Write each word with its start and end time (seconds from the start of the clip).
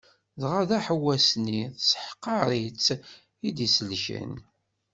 Dɣa 0.41 0.61
d 0.69 0.71
aḥewwas- 0.77 1.31
nni 1.41 1.61
tesseḥqer 1.77 2.49
i 2.59 2.63
tt-id-isellken. 2.71 4.31